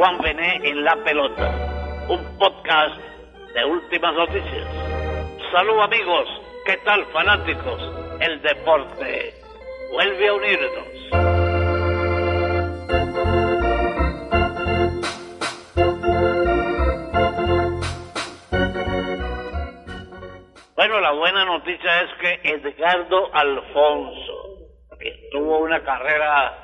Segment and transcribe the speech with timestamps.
[0.00, 1.50] Juan Bené en La Pelota,
[2.08, 2.96] un podcast
[3.52, 4.66] de últimas noticias.
[5.52, 6.26] Salud amigos,
[6.64, 7.82] ¿qué tal fanáticos?
[8.18, 9.34] El deporte
[9.92, 10.86] vuelve a unirnos.
[20.76, 24.32] Bueno, la buena noticia es que Edgardo Alfonso,
[24.98, 26.56] que tuvo una carrera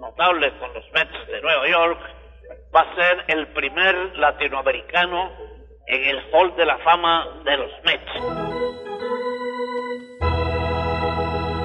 [0.00, 2.17] notable con los Mets de Nueva York,
[2.78, 5.32] va a ser el primer latinoamericano
[5.88, 8.14] en el Hall de la Fama de los Mets.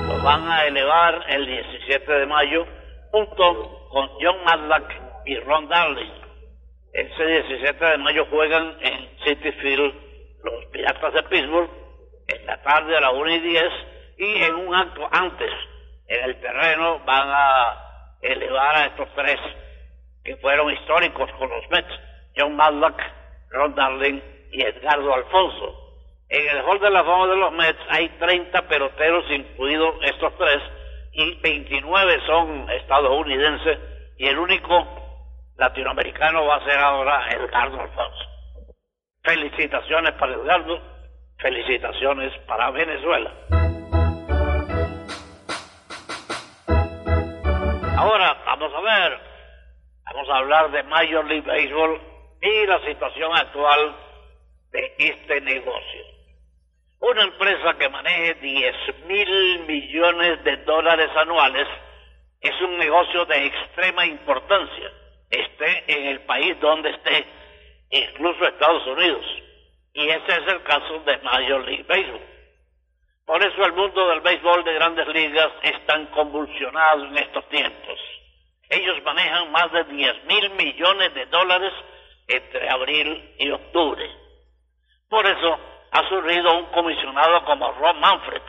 [0.07, 2.65] Lo van a elevar el 17 de mayo
[3.11, 6.13] junto con John Madlack y Ron Darling.
[6.93, 9.93] Ese 17 de mayo juegan en City Field
[10.43, 11.69] los Piratas de Pittsburgh
[12.27, 13.63] en la tarde a las 1 y 10
[14.17, 15.51] y en un acto antes
[16.07, 19.39] en el terreno van a elevar a estos tres
[20.23, 21.93] que fueron históricos con los Mets,
[22.37, 22.99] John Madlock,
[23.49, 25.79] Ron Darling y Edgardo Alfonso.
[26.29, 30.61] En el Hall de la Fama de los Mets hay 30 peloteros, incluidos estos tres,
[31.11, 33.77] y 29 son estadounidenses,
[34.17, 34.87] y el único
[35.57, 38.29] latinoamericano va a ser ahora Edgardo Alfonso.
[39.23, 40.81] Felicitaciones para Edgardo,
[41.37, 43.31] felicitaciones para Venezuela.
[47.97, 49.19] Ahora vamos a ver,
[50.37, 52.01] hablar de Major League Baseball
[52.41, 53.95] y la situación actual
[54.71, 56.01] de este negocio.
[56.99, 58.75] Una empresa que maneje 10
[59.07, 61.67] mil millones de dólares anuales
[62.41, 64.91] es un negocio de extrema importancia,
[65.29, 67.25] esté en el país donde esté,
[67.89, 69.25] incluso Estados Unidos.
[69.93, 72.33] Y ese es el caso de Major League Baseball.
[73.25, 77.92] Por eso el mundo del béisbol de grandes ligas es tan convulsionado en estos tiempos.
[78.73, 81.73] Ellos manejan más de 10 mil millones de dólares
[82.27, 84.09] entre abril y octubre.
[85.09, 85.59] Por eso
[85.91, 88.41] ha surgido un comisionado como Ron Manfred,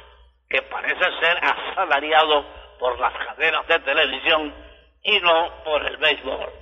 [0.48, 2.42] que parece ser asalariado
[2.78, 4.54] por las cadenas de televisión
[5.02, 6.52] y no por el béisbol.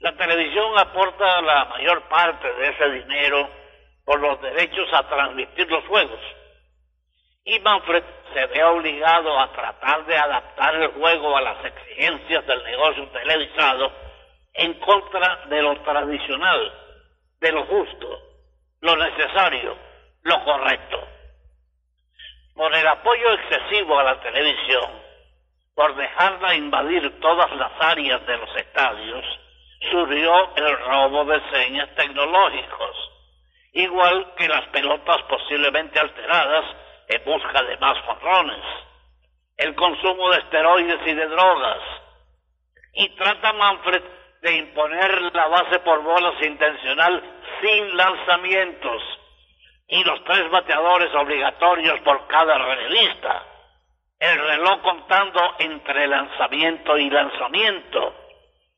[0.00, 3.48] La televisión aporta la mayor parte de ese dinero
[4.04, 6.20] por los derechos a transmitir los juegos.
[7.44, 12.62] Y Manfred se ve obligado a tratar de adaptar el juego a las exigencias del
[12.64, 13.92] negocio televisado
[14.54, 16.72] en contra de lo tradicional,
[17.40, 18.18] de lo justo,
[18.80, 19.76] lo necesario,
[20.22, 21.08] lo correcto.
[22.54, 24.90] Por el apoyo excesivo a la televisión,
[25.74, 29.24] por dejarla invadir todas las áreas de los estadios,
[29.90, 32.96] surgió el robo de señas tecnológicos,
[33.72, 36.64] igual que las pelotas posiblemente alteradas
[37.10, 38.64] en busca de más jonrones,
[39.56, 41.80] el consumo de esteroides y de drogas,
[42.94, 44.02] y trata Manfred
[44.42, 47.22] de imponer la base por bolas intencional
[47.60, 49.02] sin lanzamientos.
[49.88, 53.42] Y los tres bateadores obligatorios por cada relevista,
[54.20, 58.14] el reloj contando entre lanzamiento y lanzamiento,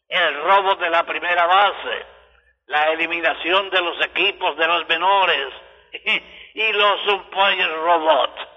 [0.08, 2.06] el robo de la primera base,
[2.66, 5.48] la eliminación de los equipos de los menores
[6.54, 8.48] y los umpires robot.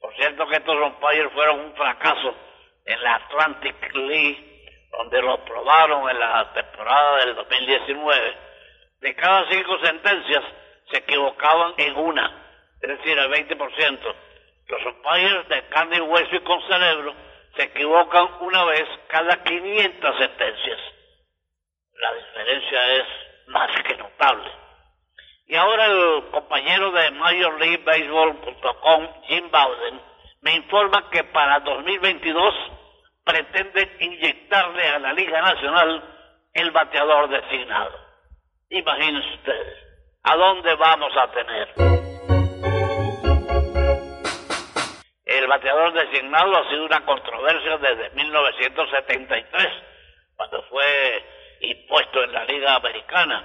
[0.00, 2.34] Por cierto que estos umpires fueron un fracaso
[2.84, 4.52] en la Atlantic League
[4.92, 8.36] donde lo probaron en la temporada del 2019,
[9.00, 10.44] de cada cinco sentencias
[10.90, 12.30] se equivocaban en una,
[12.80, 14.14] es decir, el 20%.
[14.68, 17.14] Los umpires de carne y hueso y con cerebro
[17.56, 20.78] se equivocan una vez cada 500 sentencias.
[21.94, 23.04] La diferencia es
[23.48, 24.50] más que notable.
[25.46, 30.00] Y ahora el compañero de Major League Baseball.com, Jim Bowden,
[30.40, 32.54] me informa que para 2022
[33.24, 36.02] pretenden inyectarle a la Liga Nacional
[36.54, 37.92] el bateador designado.
[38.70, 39.78] Imagínense ustedes,
[40.22, 41.68] ¿a dónde vamos a tener?
[45.24, 49.68] El bateador designado ha sido una controversia desde 1973,
[50.36, 51.24] cuando fue
[51.60, 53.44] impuesto en la Liga Americana.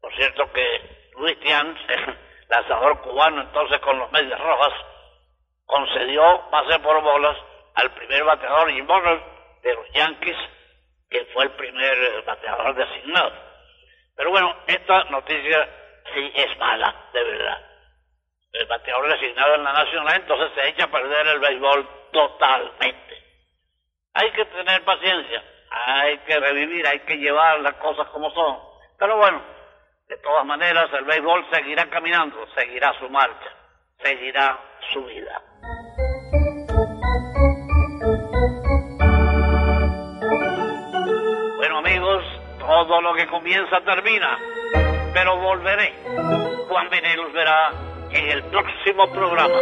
[0.00, 1.76] Por cierto que Luis Tian,
[2.48, 4.72] lanzador cubano entonces con los Medias Rojas,
[5.66, 7.36] concedió pase por bolas
[7.74, 8.86] al primer bateador Jim
[9.62, 10.36] de los Yankees,
[11.10, 13.32] que fue el primer bateador designado.
[14.16, 15.68] Pero bueno, esta noticia
[16.12, 17.70] sí es mala, de verdad.
[18.52, 23.22] El bateador designado en la Nacional, entonces se echa a perder el béisbol totalmente.
[24.14, 28.58] Hay que tener paciencia, hay que revivir, hay que llevar las cosas como son.
[28.96, 29.42] Pero bueno,
[30.08, 33.50] de todas maneras el béisbol seguirá caminando, seguirá su marcha,
[34.02, 34.58] seguirá
[34.92, 35.42] su vida.
[42.66, 44.38] Todo lo que comienza termina.
[45.12, 45.92] Pero volveré.
[46.66, 47.70] Juan Venelos verá
[48.10, 49.60] en el próximo programa.